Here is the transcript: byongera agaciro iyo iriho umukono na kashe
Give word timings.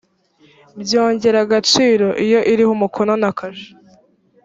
byongera 0.81 1.37
agaciro 1.45 2.07
iyo 2.25 2.39
iriho 2.51 2.71
umukono 2.77 3.13
na 3.21 3.29
kashe 3.37 3.69